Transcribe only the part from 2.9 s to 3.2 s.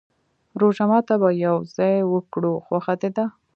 دې